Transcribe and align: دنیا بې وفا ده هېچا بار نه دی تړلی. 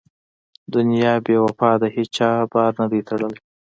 دنیا 0.73 1.13
بې 1.25 1.35
وفا 1.45 1.71
ده 1.81 1.87
هېچا 1.95 2.29
بار 2.51 2.71
نه 2.79 2.85
دی 2.91 3.01
تړلی. 3.07 3.39